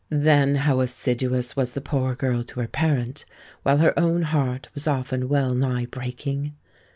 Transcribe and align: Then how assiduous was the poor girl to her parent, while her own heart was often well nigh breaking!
Then 0.09 0.55
how 0.55 0.79
assiduous 0.79 1.55
was 1.55 1.75
the 1.75 1.79
poor 1.79 2.15
girl 2.15 2.43
to 2.45 2.59
her 2.61 2.67
parent, 2.67 3.23
while 3.61 3.77
her 3.77 3.93
own 3.99 4.23
heart 4.23 4.67
was 4.73 4.87
often 4.87 5.29
well 5.29 5.53
nigh 5.53 5.85
breaking! 5.85 6.55